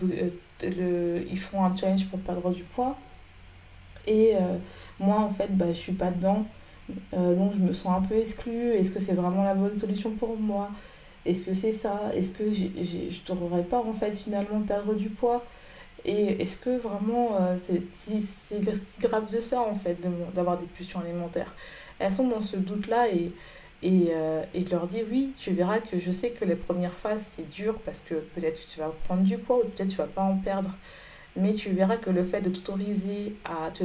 le, 0.62 1.26
ils 1.30 1.38
font 1.38 1.64
un 1.64 1.76
challenge 1.76 2.06
pour 2.06 2.18
perdre 2.20 2.50
du 2.50 2.62
poids. 2.62 2.96
Et 4.06 4.34
moi, 4.98 5.20
en 5.20 5.30
fait, 5.30 5.56
bah, 5.56 5.66
je 5.68 5.78
suis 5.78 5.92
pas 5.92 6.10
dedans. 6.10 6.44
donc, 7.12 7.52
je 7.54 7.58
me 7.58 7.72
sens 7.72 7.98
un 7.98 8.02
peu 8.02 8.16
exclue. 8.16 8.72
Est-ce 8.72 8.90
que 8.90 9.00
c'est 9.00 9.14
vraiment 9.14 9.44
la 9.44 9.54
bonne 9.54 9.78
solution 9.78 10.10
pour 10.10 10.36
moi? 10.36 10.70
Est-ce 11.24 11.42
que 11.42 11.54
c'est 11.54 11.72
ça? 11.72 12.10
Est-ce 12.14 12.30
que 12.32 12.52
je 12.52 12.64
ne 12.64 13.40
devrais 13.40 13.62
pas, 13.62 13.78
en 13.78 13.92
fait, 13.92 14.12
finalement 14.12 14.60
perdre 14.60 14.94
du 14.94 15.08
poids? 15.08 15.44
Et 16.04 16.42
est-ce 16.42 16.56
que 16.56 16.78
vraiment 16.78 17.36
euh, 17.40 17.56
c'est 17.62 17.82
si, 17.94 18.24
grave 19.00 19.32
de 19.32 19.40
ça, 19.40 19.60
en 19.60 19.74
fait, 19.74 19.96
d'avoir 20.34 20.58
des 20.58 20.66
pulsions 20.66 21.00
alimentaires? 21.00 21.54
Elles 21.98 22.12
sont 22.12 22.26
dans 22.26 22.40
ce 22.40 22.56
doute-là 22.56 23.08
et, 23.10 23.30
et, 23.82 24.08
euh, 24.10 24.44
leur 24.70 24.86
dis 24.86 25.02
oui, 25.10 25.32
tu 25.38 25.52
verras 25.52 25.78
que 25.78 25.98
je 25.98 26.12
sais 26.12 26.30
que 26.30 26.44
les 26.44 26.54
premières 26.54 26.92
phases, 26.92 27.24
c'est 27.36 27.48
dur 27.48 27.74
parce 27.84 28.00
que 28.00 28.14
peut-être 28.14 28.60
que 28.60 28.72
tu 28.72 28.78
vas 28.78 28.92
prendre 29.04 29.22
du 29.22 29.38
poids 29.38 29.58
ou 29.58 29.68
peut-être 29.68 29.90
tu 29.90 29.96
vas 29.96 30.06
pas 30.06 30.22
en 30.22 30.36
perdre. 30.36 30.70
Mais 31.36 31.54
tu 31.54 31.70
verras 31.70 31.96
que 31.96 32.10
le 32.10 32.24
fait 32.24 32.42
de 32.42 32.50
t'autoriser 32.50 33.34
à 33.44 33.70
te 33.70 33.84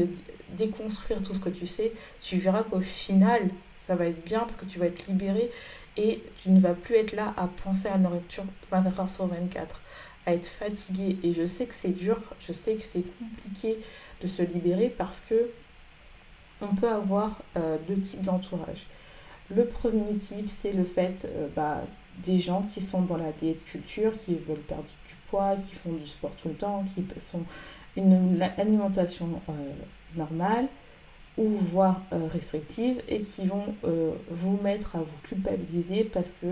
déconstruire 0.58 1.22
tout 1.24 1.34
ce 1.34 1.40
que 1.40 1.50
tu 1.50 1.66
sais, 1.66 1.94
tu 2.22 2.38
verras 2.38 2.64
qu'au 2.64 2.82
final, 2.82 3.50
ça 3.78 3.96
va 3.96 4.06
être 4.06 4.24
bien 4.26 4.40
parce 4.42 4.58
que 4.58 4.66
tu 4.66 4.80
vas 4.80 4.88
être 4.88 5.08
libéré 5.08 5.50
et 5.96 6.22
tu 6.44 6.50
ne 6.50 6.60
vas 6.60 6.74
plus 6.74 6.96
être 6.96 7.14
là 7.14 7.34
à 7.38 7.48
penser 7.48 7.88
à 7.88 7.92
la 7.92 7.98
nourriture 7.98 8.44
24 8.72 9.00
heures 9.00 9.10
sur 9.10 9.28
24 9.28 9.82
à 10.26 10.34
être 10.34 10.48
fatigué. 10.48 11.18
Et 11.24 11.34
je 11.34 11.46
sais 11.46 11.66
que 11.66 11.74
c'est 11.74 11.98
dur, 11.98 12.20
je 12.46 12.54
sais 12.54 12.76
que 12.76 12.84
c'est 12.84 13.04
compliqué 13.18 13.80
de 14.22 14.28
se 14.28 14.42
libérer 14.44 14.90
parce 14.90 15.22
que 15.22 15.50
on 16.62 16.76
peut 16.76 16.90
avoir 16.90 17.40
euh, 17.56 17.78
deux 17.88 18.00
types 18.00 18.22
d'entourage. 18.22 18.88
Le 19.56 19.66
premier 19.66 20.14
type, 20.16 20.50
c'est 20.50 20.74
le 20.74 20.84
fait 20.84 21.26
euh, 21.26 21.48
bah, 21.56 21.82
des 22.26 22.40
gens 22.40 22.68
qui 22.74 22.82
sont 22.82 23.02
dans 23.02 23.18
la 23.18 23.32
diète 23.32 23.64
culture, 23.66 24.12
qui 24.20 24.36
veulent 24.36 24.58
perdre 24.58 24.84
du 24.84 25.16
poids, 25.30 25.56
qui 25.56 25.76
font 25.76 25.94
du 25.94 26.06
sport 26.06 26.32
tout 26.42 26.50
le 26.50 26.56
temps, 26.56 26.86
qui 26.94 27.04
sont 27.20 27.44
une 27.96 28.42
alimentation 28.58 29.28
euh, 29.50 29.54
normale 30.16 30.68
ou 31.38 31.50
voire 31.72 32.02
restrictive 32.34 33.00
et 33.08 33.20
qui 33.20 33.46
vont 33.46 33.76
vous 33.84 34.60
mettre 34.64 34.96
à 34.96 35.00
vous 35.00 35.18
culpabiliser 35.24 36.04
parce 36.04 36.34
que 36.42 36.48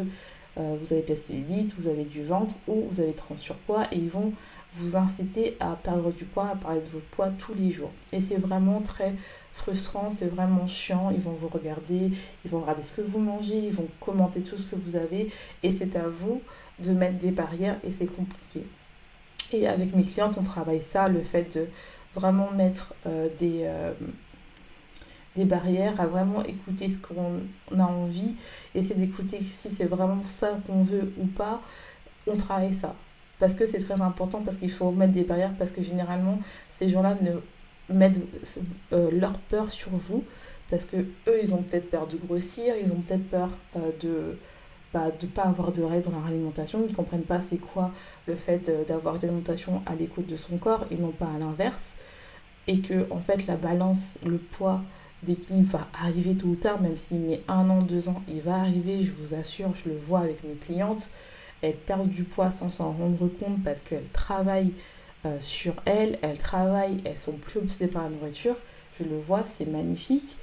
euh, 0.57 0.75
vous 0.79 0.93
avez 0.93 1.01
de 1.03 1.09
la 1.09 1.15
cellulite, 1.17 1.75
vous 1.77 1.89
avez 1.89 2.05
du 2.05 2.23
ventre 2.23 2.55
ou 2.67 2.87
vous 2.89 3.01
avez 3.01 3.13
trop 3.13 3.35
surpoids 3.35 3.87
et 3.91 3.97
ils 3.97 4.09
vont 4.09 4.31
vous 4.77 4.95
inciter 4.95 5.57
à 5.59 5.77
perdre 5.81 6.11
du 6.11 6.25
poids, 6.25 6.49
à 6.53 6.55
parler 6.55 6.81
de 6.81 6.89
votre 6.89 7.05
poids 7.07 7.29
tous 7.39 7.53
les 7.53 7.71
jours. 7.71 7.91
Et 8.11 8.21
c'est 8.21 8.37
vraiment 8.37 8.81
très 8.81 9.13
frustrant, 9.53 10.11
c'est 10.15 10.27
vraiment 10.27 10.67
chiant. 10.67 11.11
Ils 11.11 11.21
vont 11.21 11.31
vous 11.31 11.47
regarder, 11.47 12.11
ils 12.43 12.51
vont 12.51 12.61
regarder 12.61 12.83
ce 12.83 12.93
que 12.93 13.01
vous 13.01 13.19
mangez, 13.19 13.57
ils 13.57 13.73
vont 13.73 13.87
commenter 13.99 14.41
tout 14.41 14.57
ce 14.57 14.65
que 14.65 14.75
vous 14.75 14.95
avez 14.95 15.31
et 15.63 15.71
c'est 15.71 15.95
à 15.95 16.07
vous 16.07 16.41
de 16.79 16.91
mettre 16.91 17.17
des 17.17 17.31
barrières 17.31 17.77
et 17.83 17.91
c'est 17.91 18.05
compliqué. 18.05 18.65
Et 19.51 19.67
avec 19.67 19.95
mes 19.95 20.03
clientes, 20.03 20.35
on 20.37 20.43
travaille 20.43 20.81
ça, 20.81 21.07
le 21.07 21.21
fait 21.21 21.55
de 21.55 21.67
vraiment 22.13 22.51
mettre 22.51 22.93
euh, 23.05 23.29
des, 23.37 23.61
euh, 23.63 23.93
des 25.35 25.45
barrières, 25.45 25.99
à 26.01 26.07
vraiment 26.07 26.43
écouter 26.43 26.89
ce 26.89 26.97
qu'on 26.97 27.79
a 27.79 27.83
envie, 27.83 28.35
essayer 28.73 28.95
d'écouter 28.95 29.39
si 29.41 29.69
c'est 29.69 29.85
vraiment 29.85 30.23
ça 30.25 30.57
qu'on 30.65 30.83
veut 30.83 31.13
ou 31.17 31.27
pas, 31.27 31.61
on 32.27 32.35
travaille 32.35 32.73
ça. 32.73 32.95
Parce 33.39 33.55
que 33.55 33.65
c'est 33.65 33.79
très 33.79 34.01
important, 34.01 34.41
parce 34.41 34.57
qu'il 34.57 34.71
faut 34.71 34.91
mettre 34.91 35.13
des 35.13 35.23
barrières, 35.23 35.53
parce 35.57 35.71
que 35.71 35.81
généralement, 35.81 36.39
ces 36.69 36.89
gens-là 36.89 37.17
ne 37.21 37.93
mettent 37.93 38.21
euh, 38.93 39.11
leur 39.11 39.33
peur 39.33 39.69
sur 39.69 39.91
vous, 39.91 40.23
parce 40.69 40.85
que 40.85 40.97
eux, 40.97 41.39
ils 41.43 41.53
ont 41.53 41.61
peut-être 41.61 41.89
peur 41.89 42.07
de 42.07 42.17
grossir, 42.17 42.73
ils 42.81 42.91
ont 42.91 43.01
peut-être 43.01 43.29
peur 43.29 43.49
euh, 43.75 43.91
de 44.01 44.37
bah, 44.93 45.11
de 45.19 45.27
pas 45.27 45.43
avoir 45.43 45.73
de 45.73 45.83
règles 45.83 46.05
dans 46.05 46.11
leur 46.11 46.25
alimentation, 46.25 46.81
ils 46.85 46.91
ne 46.91 46.95
comprennent 46.95 47.23
pas 47.23 47.41
c'est 47.41 47.57
quoi 47.57 47.91
le 48.27 48.35
fait 48.35 48.71
d'avoir 48.87 49.15
une 49.15 49.25
alimentation 49.25 49.81
à 49.85 49.93
l'écoute 49.93 50.25
de 50.25 50.37
son 50.37 50.57
corps 50.57 50.85
et 50.89 50.95
non 50.95 51.09
pas 51.09 51.27
à 51.35 51.37
l'inverse. 51.37 51.95
Et 52.67 52.79
que, 52.79 53.05
en 53.11 53.19
fait, 53.19 53.45
la 53.45 53.57
balance, 53.57 54.17
le 54.25 54.37
poids, 54.37 54.81
d'équilibre 55.23 55.77
va 55.77 55.87
arriver 56.01 56.35
tôt 56.35 56.47
ou 56.47 56.55
tard, 56.55 56.81
même 56.81 56.95
s'il 56.95 57.19
met 57.19 57.41
un 57.49 57.69
an, 57.69 57.81
deux 57.81 58.07
ans, 58.07 58.21
il 58.29 58.41
va 58.41 58.55
arriver, 58.55 59.03
je 59.03 59.11
vous 59.11 59.33
assure, 59.33 59.73
je 59.83 59.89
le 59.89 59.97
vois 59.97 60.19
avec 60.19 60.43
mes 60.43 60.55
clientes. 60.55 61.09
Elles 61.65 61.73
perdent 61.73 62.09
du 62.09 62.23
poids 62.23 62.51
sans 62.51 62.69
s'en 62.69 62.91
rendre 62.91 63.27
compte 63.27 63.63
parce 63.63 63.81
qu'elles 63.81 64.07
travaillent 64.13 64.73
euh, 65.25 65.37
sur 65.41 65.73
elles, 65.85 66.19
elles 66.21 66.37
travaillent, 66.37 67.01
elles 67.05 67.17
sont 67.17 67.31
plus 67.31 67.59
obsédées 67.59 67.91
par 67.91 68.03
la 68.03 68.09
nourriture. 68.09 68.55
Je 68.99 69.03
le 69.03 69.17
vois, 69.17 69.43
c'est 69.45 69.65
magnifique. 69.65 70.37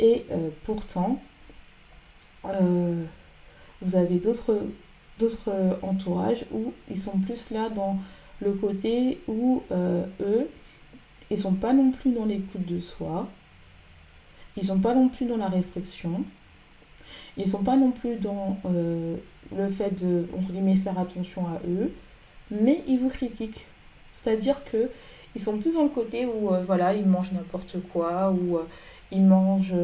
Et 0.00 0.26
euh, 0.32 0.48
pourtant, 0.64 1.22
euh, 2.46 3.04
vous 3.80 3.94
avez 3.94 4.16
d'autres 4.16 4.58
entourages 5.82 6.44
où 6.50 6.72
ils 6.90 6.98
sont 6.98 7.16
plus 7.18 7.50
là 7.50 7.68
dans 7.68 7.98
le 8.40 8.50
côté 8.52 9.20
où 9.28 9.62
eux, 9.70 10.50
ils 11.30 11.38
sont 11.38 11.54
pas 11.54 11.72
non 11.72 11.92
plus 11.92 12.10
dans 12.10 12.24
l'écoute 12.24 12.66
de 12.66 12.80
soi, 12.80 13.28
ils 14.56 14.66
sont 14.66 14.80
pas 14.80 14.96
non 14.96 15.08
plus 15.08 15.26
dans 15.26 15.36
la 15.36 15.48
restriction. 15.48 16.24
Ils 17.36 17.48
sont 17.48 17.62
pas 17.62 17.76
non 17.76 17.92
plus 17.92 18.16
dans 18.16 18.58
le 19.56 19.68
fait 19.68 19.90
de, 20.02 20.26
entre 20.36 20.52
guillemets, 20.52 20.76
faire 20.76 20.98
attention 20.98 21.46
à 21.46 21.60
eux. 21.68 21.92
Mais 22.50 22.82
ils 22.86 22.98
vous 22.98 23.08
critiquent. 23.08 23.66
C'est-à-dire 24.14 24.56
que 24.70 24.88
ils 25.34 25.42
sont 25.42 25.58
plus 25.58 25.74
dans 25.74 25.82
le 25.82 25.90
côté 25.90 26.24
où, 26.26 26.54
euh, 26.54 26.62
voilà, 26.64 26.94
ils 26.94 27.06
mangent 27.06 27.32
n'importe 27.32 27.76
quoi, 27.92 28.30
ou 28.32 28.56
euh, 28.56 28.62
ils 29.10 29.22
mangent, 29.22 29.74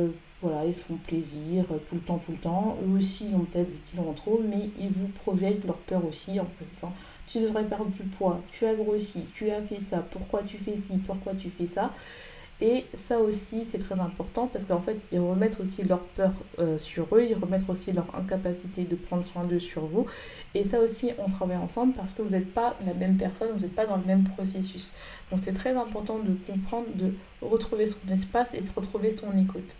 voilà, 0.40 0.64
ils 0.64 0.75
se 0.75 0.85
font 0.85 0.97
plaisir 0.97 1.64
tout 1.88 1.95
le 1.95 2.00
temps, 2.00 2.19
tout 2.25 2.33
le 2.33 2.38
temps. 2.38 2.78
Eux 2.87 2.97
aussi, 2.97 3.26
ils 3.28 3.35
ont 3.35 3.40
peut-être 3.40 3.71
des 3.71 3.78
kilos 3.90 4.07
en 4.09 4.12
trop, 4.12 4.40
mais 4.42 4.71
ils 4.81 4.90
vous 4.90 5.09
projettent 5.09 5.64
leur 5.64 5.76
peur 5.76 6.04
aussi 6.07 6.40
en 6.40 6.47
disant 6.75 6.92
tu 7.33 7.40
devrais 7.40 7.64
perdre 7.64 7.87
du 7.87 8.02
poids, 8.02 8.40
tu 8.52 8.66
as 8.66 8.75
grossi, 8.75 9.25
tu 9.35 9.50
as 9.50 9.62
fait 9.62 9.81
ça, 9.81 10.04
pourquoi 10.11 10.42
tu 10.42 10.59
fais 10.59 10.76
ci, 10.76 10.99
pourquoi 11.07 11.33
tu 11.35 11.49
fais 11.49 11.66
ça? 11.66 11.92
Et 12.64 12.87
ça 12.95 13.19
aussi, 13.19 13.64
c'est 13.64 13.81
très 13.81 13.99
important 13.99 14.47
parce 14.47 14.64
qu'en 14.66 14.78
fait, 14.78 14.97
ils 15.11 15.19
remettent 15.19 15.59
aussi 15.59 15.83
leur 15.83 15.99
peur 15.99 16.31
euh, 16.61 16.78
sur 16.78 17.09
eux, 17.12 17.26
ils 17.28 17.35
remettent 17.35 17.69
aussi 17.69 17.90
leur 17.90 18.07
incapacité 18.14 18.85
de 18.85 18.95
prendre 18.95 19.26
soin 19.26 19.42
d'eux 19.42 19.59
sur 19.59 19.85
vous. 19.85 20.07
Et 20.54 20.62
ça 20.62 20.78
aussi, 20.78 21.11
on 21.19 21.28
travaille 21.28 21.57
ensemble 21.57 21.92
parce 21.95 22.14
que 22.14 22.23
vous 22.23 22.31
n'êtes 22.31 22.54
pas 22.54 22.76
la 22.87 22.95
même 22.95 23.16
personne, 23.16 23.49
vous 23.52 23.59
n'êtes 23.59 23.75
pas 23.75 23.87
dans 23.87 23.97
le 23.97 24.04
même 24.04 24.23
processus. 24.23 24.92
Donc 25.33 25.40
c'est 25.42 25.54
très 25.54 25.76
important 25.76 26.21
de 26.21 26.37
comprendre, 26.47 26.87
de 26.95 27.12
retrouver 27.40 27.88
son 27.88 28.12
espace 28.12 28.54
et 28.54 28.62
se 28.62 28.73
retrouver 28.73 29.11
son 29.11 29.37
écoute. 29.37 29.75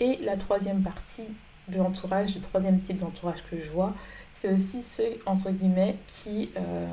Et 0.00 0.16
la 0.22 0.36
troisième 0.36 0.82
partie 0.82 1.28
de 1.68 1.78
l'entourage, 1.78 2.34
le 2.34 2.40
troisième 2.40 2.80
type 2.80 2.98
d'entourage 2.98 3.44
que 3.48 3.60
je 3.60 3.70
vois, 3.70 3.94
c'est 4.32 4.52
aussi 4.52 4.82
ceux, 4.82 5.20
entre 5.24 5.52
guillemets, 5.52 5.94
qui, 6.08 6.50
euh, 6.56 6.88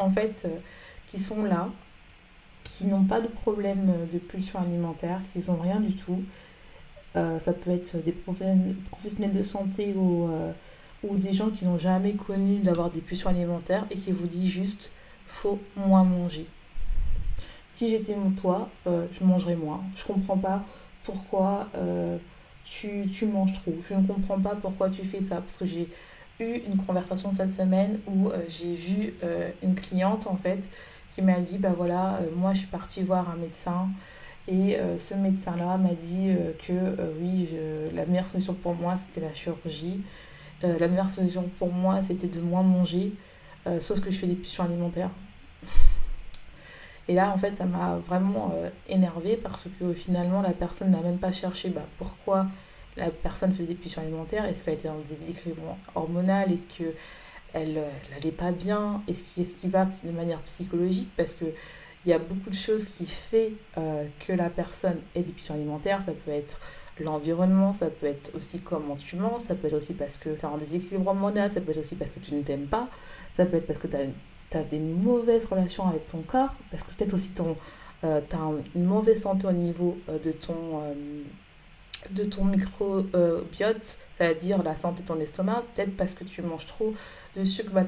en 0.00 0.10
fait, 0.10 0.42
euh, 0.46 0.58
qui 1.06 1.20
sont 1.20 1.44
là 1.44 1.70
qui 2.76 2.86
n'ont 2.86 3.04
pas 3.04 3.20
de 3.20 3.28
problème 3.28 3.92
de 4.12 4.18
pulsion 4.18 4.58
alimentaire, 4.58 5.20
qui 5.32 5.38
n'ont 5.48 5.60
rien 5.60 5.80
du 5.80 5.94
tout. 5.94 6.22
Euh, 7.16 7.38
ça 7.40 7.52
peut 7.52 7.70
être 7.70 7.96
des 8.02 8.12
professionnels 8.12 9.32
de 9.32 9.42
santé 9.42 9.94
ou, 9.94 10.28
euh, 10.28 10.50
ou 11.04 11.16
des 11.16 11.32
gens 11.32 11.50
qui 11.50 11.64
n'ont 11.64 11.78
jamais 11.78 12.14
connu 12.14 12.58
d'avoir 12.58 12.90
des 12.90 13.00
pulsions 13.00 13.30
alimentaires 13.30 13.86
et 13.90 13.94
qui 13.94 14.10
vous 14.10 14.26
disent 14.26 14.50
juste 14.50 14.90
faut 15.28 15.60
moins 15.76 16.04
manger. 16.04 16.46
Si 17.68 17.90
j'étais 17.90 18.14
toi, 18.40 18.68
euh, 18.86 19.06
je 19.12 19.24
mangerais 19.24 19.56
moins. 19.56 19.82
Je 19.96 20.04
comprends 20.04 20.38
pas 20.38 20.64
pourquoi 21.04 21.68
tu, 22.64 23.08
tu, 23.12 23.26
manges 23.26 23.52
trop. 23.52 23.74
Je 23.88 23.94
ne 23.94 24.06
comprends 24.06 24.40
pas 24.40 24.54
pourquoi 24.54 24.90
tu 24.90 25.04
fais 25.04 25.20
ça. 25.20 25.36
Parce 25.36 25.56
que 25.56 25.66
j'ai 25.66 25.88
eu 26.40 26.62
une 26.66 26.78
conversation 26.78 27.32
cette 27.34 27.54
semaine 27.54 28.00
où 28.06 28.30
j'ai 28.48 28.74
vu 28.74 29.14
une 29.62 29.74
cliente 29.74 30.26
en 30.26 30.36
fait 30.36 30.60
qui 31.14 31.22
m'a 31.22 31.38
dit 31.38 31.58
bah 31.58 31.72
voilà, 31.76 32.16
euh, 32.16 32.26
moi 32.34 32.54
je 32.54 32.58
suis 32.60 32.66
partie 32.66 33.02
voir 33.02 33.30
un 33.30 33.36
médecin 33.36 33.88
et 34.48 34.76
euh, 34.76 34.98
ce 34.98 35.14
médecin-là 35.14 35.76
m'a 35.76 35.94
dit 35.94 36.30
euh, 36.30 36.52
que 36.66 37.12
oui, 37.20 37.48
la 37.94 38.04
meilleure 38.04 38.26
solution 38.26 38.54
pour 38.54 38.74
moi 38.74 38.96
c'était 38.98 39.24
la 39.24 39.32
chirurgie. 39.32 40.00
la 40.62 40.88
meilleure 40.88 41.10
solution 41.10 41.48
pour 41.58 41.72
moi 41.72 42.00
c'était 42.02 42.26
de 42.26 42.40
moins 42.40 42.62
manger, 42.62 43.12
sauf 43.80 44.00
que 44.00 44.10
je 44.10 44.18
fais 44.18 44.26
des 44.26 44.34
pulsions 44.34 44.64
alimentaires. 44.64 45.10
Et 47.06 47.12
là, 47.12 47.30
en 47.30 47.36
fait, 47.36 47.54
ça 47.56 47.66
m'a 47.66 47.96
vraiment 48.08 48.54
énervée 48.88 49.36
parce 49.36 49.66
que 49.78 49.92
finalement, 49.92 50.40
la 50.40 50.52
personne 50.52 50.90
n'a 50.90 51.00
même 51.00 51.18
pas 51.18 51.32
cherché 51.32 51.68
bah, 51.68 51.82
pourquoi 51.98 52.46
la 52.96 53.10
personne 53.10 53.52
fait 53.52 53.64
des 53.64 53.74
pulsions 53.74 54.00
alimentaires. 54.00 54.46
Est-ce 54.46 54.64
qu'elle 54.64 54.74
était 54.74 54.88
dans 54.88 54.96
des 54.96 55.14
déséquilibre 55.14 55.76
hormonal 55.94 56.50
Est-ce 56.50 56.66
que 56.66 56.94
elle 57.54 57.82
n'allait 58.10 58.32
pas 58.32 58.50
bien, 58.52 59.02
est-ce 59.08 59.24
qui 59.24 59.68
va 59.68 59.86
de 59.86 60.10
manière 60.10 60.40
psychologique? 60.42 61.08
Parce 61.16 61.34
que 61.34 61.46
il 62.04 62.10
y 62.10 62.12
a 62.12 62.18
beaucoup 62.18 62.50
de 62.50 62.54
choses 62.54 62.84
qui 62.84 63.06
font 63.06 63.52
euh, 63.78 64.04
que 64.26 64.32
la 64.32 64.50
personne 64.50 64.98
ait 65.14 65.22
des 65.22 65.32
pulsions 65.32 65.54
alimentaires. 65.54 66.02
Ça 66.04 66.12
peut 66.12 66.32
être 66.32 66.60
l'environnement, 67.00 67.72
ça 67.72 67.86
peut 67.86 68.06
être 68.06 68.30
aussi 68.36 68.60
comment 68.60 68.96
tu 68.96 69.16
manges, 69.16 69.40
ça 69.40 69.54
peut 69.54 69.68
être 69.68 69.74
aussi 69.74 69.94
parce 69.94 70.18
que 70.18 70.30
tu 70.30 70.44
as 70.44 70.48
un 70.48 70.58
déséquilibre 70.58 71.08
hormonal, 71.08 71.50
ça 71.50 71.60
peut 71.60 71.70
être 71.70 71.78
aussi 71.78 71.96
parce 71.96 72.10
que 72.10 72.20
tu 72.20 72.34
ne 72.34 72.42
t'aimes 72.42 72.66
pas, 72.66 72.88
ça 73.36 73.46
peut 73.46 73.56
être 73.56 73.66
parce 73.66 73.78
que 73.78 73.88
tu 73.88 73.96
as, 73.96 74.62
des 74.70 74.78
mauvaises 74.78 75.46
relations 75.46 75.88
avec 75.88 76.06
ton 76.08 76.20
corps, 76.22 76.54
parce 76.70 76.84
que 76.84 76.92
peut-être 76.92 77.14
aussi 77.14 77.30
ton, 77.30 77.56
euh, 78.04 78.20
tu 78.28 78.36
as 78.36 78.50
une 78.76 78.84
mauvaise 78.84 79.20
santé 79.20 79.48
au 79.48 79.52
niveau 79.52 79.98
euh, 80.08 80.18
de 80.20 80.30
ton 80.30 80.82
de 82.10 82.24
ton 82.24 82.44
microbiote, 82.44 83.98
c'est-à-dire 84.14 84.62
la 84.62 84.74
santé 84.74 85.02
de 85.02 85.08
ton 85.08 85.20
estomac, 85.20 85.62
peut-être 85.74 85.96
parce 85.96 86.14
que 86.14 86.24
tu 86.24 86.42
manges 86.42 86.66
trop 86.66 86.94
de 87.36 87.44
sucre, 87.44 87.70
bah, 87.72 87.84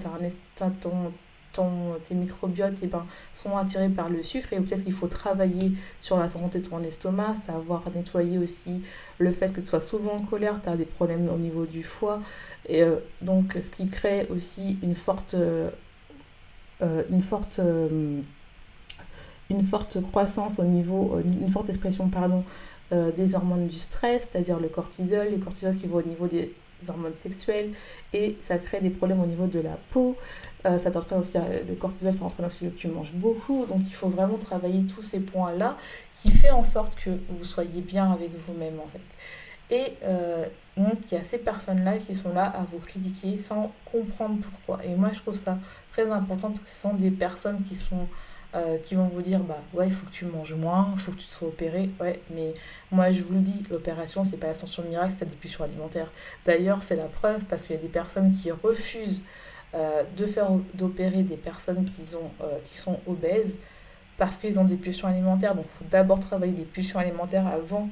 ton, 0.81 1.13
ton, 1.53 1.95
tes 2.09 2.15
microbiotes 2.15 2.79
eh 2.83 2.87
ben, 2.87 3.07
sont 3.35 3.57
attirés 3.57 3.89
par 3.89 4.09
le 4.09 4.23
sucre 4.23 4.53
et 4.53 4.61
peut-être 4.61 4.85
qu'il 4.85 4.93
faut 4.93 5.07
travailler 5.07 5.73
sur 6.01 6.19
la 6.19 6.29
santé 6.29 6.61
de 6.61 6.69
ton 6.69 6.83
estomac, 6.83 7.35
savoir 7.47 7.83
nettoyer 7.95 8.39
aussi 8.39 8.83
le 9.19 9.33
fait 9.33 9.53
que 9.53 9.61
tu 9.61 9.69
sois 9.69 9.81
souvent 9.81 10.15
en 10.15 10.23
colère, 10.23 10.61
tu 10.63 10.69
as 10.69 10.77
des 10.77 10.85
problèmes 10.85 11.29
au 11.29 11.39
niveau 11.39 11.65
du 11.65 11.83
foie, 11.83 12.21
et 12.69 12.83
euh, 12.83 12.97
donc 13.23 13.57
ce 13.61 13.71
qui 13.71 13.89
crée 13.89 14.27
aussi 14.31 14.79
une 14.83 14.95
forte, 14.95 15.35
euh, 15.35 15.71
une 16.81 17.23
forte 17.23 17.61
une 19.49 19.63
forte 19.63 20.03
croissance 20.03 20.59
au 20.59 20.65
niveau, 20.65 21.21
une 21.25 21.49
forte 21.51 21.69
expression 21.69 22.09
pardon, 22.09 22.43
euh, 22.93 23.11
des 23.13 23.35
hormones 23.35 23.67
du 23.67 23.79
stress, 23.79 24.29
c'est-à-dire 24.31 24.59
le 24.59 24.69
cortisol, 24.69 25.29
les 25.31 25.39
cortisol 25.39 25.77
qui 25.77 25.87
vont 25.87 25.99
au 25.99 26.03
niveau 26.03 26.27
des 26.27 26.53
hormones 26.89 27.15
sexuelles 27.15 27.71
et 28.13 28.37
ça 28.41 28.59
crée 28.59 28.81
des 28.81 28.91
problèmes 28.91 29.21
au 29.21 29.27
niveau 29.27 29.47
de 29.47 29.61
la 29.61 29.79
peau. 29.91 30.17
Euh, 30.67 30.79
ça 30.79 30.91
t'entraîne 30.91 31.21
aussi, 31.21 31.39
le 31.69 31.75
cortisol, 31.75 32.13
ça 32.15 32.25
entraîne 32.25 32.47
aussi 32.47 32.67
que 32.67 32.77
tu 32.77 32.89
manges 32.89 33.13
beaucoup. 33.13 33.67
Donc 33.67 33.81
il 33.87 33.95
faut 33.95 34.09
vraiment 34.09 34.37
travailler 34.37 34.83
tous 34.85 35.03
ces 35.03 35.21
points-là 35.21 35.77
qui 36.13 36.31
fait 36.31 36.51
en 36.51 36.65
sorte 36.65 36.95
que 36.97 37.11
vous 37.11 37.45
soyez 37.45 37.81
bien 37.81 38.13
avec 38.13 38.31
vous-même 38.47 38.79
en 38.81 38.87
fait. 38.87 39.01
Et 39.71 39.95
euh, 40.05 40.45
donc 40.77 40.95
il 41.11 41.19
y 41.19 41.21
a 41.21 41.25
ces 41.25 41.39
personnes-là 41.39 41.97
qui 41.99 42.15
sont 42.15 42.33
là 42.33 42.45
à 42.45 42.65
vous 42.71 42.79
critiquer 42.79 43.39
sans 43.39 43.73
comprendre 43.85 44.39
pourquoi. 44.41 44.85
Et 44.85 44.95
moi 44.95 45.11
je 45.13 45.19
trouve 45.19 45.35
ça 45.35 45.59
très 45.93 46.09
important 46.11 46.51
parce 46.51 46.61
que 46.61 46.71
ce 46.71 46.83
sont 46.83 46.95
des 46.95 47.11
personnes 47.11 47.63
qui 47.69 47.75
sont 47.75 48.07
euh, 48.57 48.79
qui 48.87 48.95
vont 48.95 49.09
vous 49.09 49.21
dire 49.21 49.41
bah 49.41 49.61
ouais 49.75 49.89
il 49.89 49.93
faut 49.93 50.07
que 50.07 50.13
tu 50.13 50.25
manges 50.25 50.55
moins, 50.55 50.89
il 50.95 50.99
faut 50.99 51.13
que 51.13 51.19
tu 51.19 51.27
te 51.27 51.35
sois 51.35 51.49
opéré. 51.49 51.91
Ouais, 52.01 52.21
mais 52.35 52.55
moi 52.91 53.13
je 53.13 53.23
vous 53.23 53.35
le 53.35 53.41
dis, 53.41 53.63
l'opération 53.71 54.25
c'est 54.25 54.39
pas 54.39 54.47
l'ascension 54.47 54.83
miracle, 54.83 55.13
c'est 55.17 55.27
la 55.27 55.31
dépulsion 55.31 55.65
alimentaire. 55.65 56.11
D'ailleurs, 56.47 56.83
c'est 56.83 56.97
la 56.97 57.05
preuve 57.05 57.45
parce 57.45 57.63
qu'il 57.63 57.77
y 57.77 57.79
a 57.79 57.83
des 57.83 57.89
personnes 57.89 58.33
qui 58.33 58.51
refusent 58.51 59.23
euh, 59.75 60.05
de 60.17 60.27
faire 60.27 60.49
d'opérer 60.75 61.23
des 61.23 61.37
personnes 61.37 61.85
qui, 61.85 62.15
ont, 62.15 62.31
euh, 62.43 62.59
qui 62.67 62.79
sont 62.79 62.99
obèses 63.07 63.59
parce 64.17 64.39
qu'ils 64.39 64.59
ont 64.59 64.65
des 64.65 64.77
pulsions 64.77 65.09
alimentaires. 65.09 65.55
Donc 65.55 65.67
il 65.67 65.85
faut 65.85 65.91
d'abord 65.91 66.19
travailler 66.19 66.53
des 66.53 66.65
pulsions 66.65 66.99
alimentaires 66.99 67.47
avant 67.47 67.91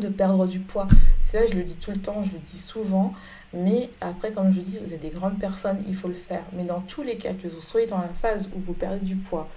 de 0.00 0.08
perdre 0.08 0.46
du 0.46 0.60
poids. 0.60 0.86
C'est 1.18 1.38
ça, 1.38 1.46
je 1.50 1.56
le 1.56 1.64
dis 1.64 1.74
tout 1.74 1.90
le 1.90 1.98
temps, 1.98 2.22
je 2.24 2.32
le 2.32 2.38
dis 2.52 2.60
souvent. 2.60 3.12
Mais 3.52 3.90
après, 4.00 4.30
comme 4.30 4.52
je 4.52 4.60
dis, 4.60 4.78
vous 4.78 4.92
êtes 4.92 5.00
des 5.00 5.10
grandes 5.10 5.38
personnes, 5.38 5.82
il 5.88 5.96
faut 5.96 6.06
le 6.06 6.14
faire. 6.14 6.44
Mais 6.52 6.62
dans 6.62 6.80
tous 6.80 7.02
les 7.02 7.16
cas, 7.16 7.32
que 7.32 7.48
vous 7.48 7.60
soyez 7.60 7.86
dans 7.86 7.98
la 7.98 8.08
phase 8.08 8.48
où 8.54 8.60
vous 8.60 8.74
perdez 8.74 9.04
du 9.04 9.16
poids 9.16 9.48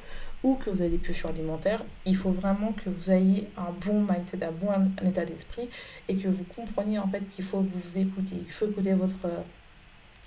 ou 0.43 0.55
que 0.55 0.69
vous 0.69 0.81
avez 0.81 0.89
des 0.89 0.97
pulsions 0.97 1.29
alimentaires, 1.29 1.83
il 2.05 2.15
faut 2.15 2.31
vraiment 2.31 2.73
que 2.73 2.89
vous 2.89 3.09
ayez 3.09 3.47
un 3.57 3.71
bon 3.85 4.01
mindset, 4.01 4.43
un 4.43 4.51
bon 4.51 4.69
état 5.07 5.25
d'esprit 5.25 5.69
et 6.09 6.15
que 6.15 6.27
vous 6.27 6.43
compreniez 6.43 6.99
en 6.99 7.07
fait 7.07 7.21
qu'il 7.29 7.45
faut 7.45 7.61
vous 7.61 7.97
écouter, 7.97 8.35
il 8.45 8.51
faut 8.51 8.67
écouter 8.67 8.93
votre, 8.93 9.15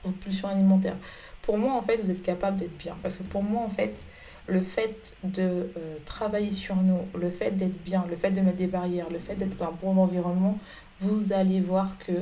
votre 0.05 0.17
pulsion 0.19 0.49
alimentaire. 0.49 0.97
Pour 1.43 1.59
moi, 1.59 1.75
en 1.75 1.83
fait, 1.83 1.99
vous 2.03 2.11
êtes 2.11 2.23
capable 2.23 2.59
d'être 2.59 2.77
bien. 2.77 2.97
Parce 3.03 3.17
que 3.17 3.23
pour 3.23 3.43
moi, 3.43 3.63
en 3.63 3.69
fait, 3.69 4.05
le 4.49 4.61
fait 4.61 5.15
de 5.23 5.43
euh, 5.43 5.97
travailler 6.05 6.53
sur 6.53 6.77
nous, 6.77 7.01
le 7.19 7.31
fait 7.31 7.53
d'être 7.53 7.83
bien, 7.85 8.05
le 8.09 8.17
fait 8.17 8.31
de 8.31 8.41
mettre 8.41 8.57
des 8.57 8.67
barrières, 8.67 9.11
le 9.11 9.19
fait 9.19 9.35
d'être 9.37 9.57
dans 9.57 9.67
un 9.67 9.75
bon 9.81 9.97
environnement, 9.97 10.59
vous 11.01 11.33
allez 11.33 11.61
voir 11.61 11.99
que 11.99 12.13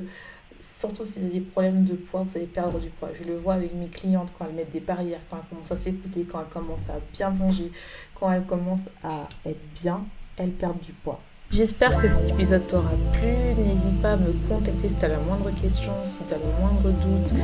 surtout 0.64 1.04
si 1.04 1.18
vous 1.18 1.26
avez 1.26 1.34
des 1.34 1.40
problèmes 1.40 1.84
de 1.84 1.94
poids, 1.94 2.24
vous 2.28 2.36
allez 2.36 2.46
perdre 2.46 2.78
du 2.78 2.88
poids. 2.88 3.10
Je 3.18 3.26
le 3.26 3.36
vois 3.36 3.54
avec 3.54 3.74
mes 3.74 3.88
clientes 3.88 4.28
quand 4.38 4.46
elles 4.48 4.54
mettent 4.54 4.72
des 4.72 4.80
barrières, 4.80 5.20
quand 5.30 5.36
elles 5.36 5.48
commencent 5.48 5.72
à 5.72 5.76
s'écouter, 5.76 6.26
quand 6.30 6.40
elles 6.40 6.52
commencent 6.52 6.88
à 6.88 6.98
bien 7.12 7.30
manger, 7.30 7.70
quand 8.18 8.32
elles 8.32 8.44
commencent 8.44 8.88
à 9.02 9.28
être 9.46 9.60
bien, 9.82 10.04
elles 10.36 10.50
perdent 10.50 10.80
du 10.80 10.92
poids. 10.92 11.20
J'espère 11.50 12.00
que 12.00 12.08
cet 12.08 12.30
épisode 12.30 12.66
t'aura 12.66 12.90
plu. 13.12 13.28
N'hésite 13.62 14.02
pas 14.02 14.12
à 14.12 14.16
me 14.16 14.32
contacter 14.48 14.88
si 14.88 14.94
tu 14.94 15.04
as 15.04 15.08
la 15.08 15.18
moindre 15.18 15.50
question, 15.60 15.92
si 16.02 16.18
tu 16.26 16.34
le 16.34 16.60
moindre 16.60 16.90
doute. 16.90 17.38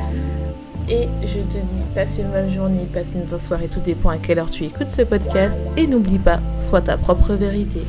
Et 0.89 1.07
je 1.25 1.39
te 1.39 1.57
dis, 1.57 1.81
passe 1.95 2.17
une 2.17 2.31
bonne 2.31 2.49
journée, 2.49 2.85
passe 2.91 3.13
une 3.13 3.23
bonne 3.23 3.39
soirée, 3.39 3.67
tout 3.67 3.79
dépend 3.79 4.09
à 4.09 4.17
quelle 4.17 4.39
heure 4.39 4.51
tu 4.51 4.65
écoutes 4.65 4.89
ce 4.89 5.03
podcast. 5.03 5.63
Et 5.77 5.87
n'oublie 5.87 6.19
pas, 6.19 6.41
sois 6.59 6.81
ta 6.81 6.97
propre 6.97 7.35
vérité. 7.35 7.81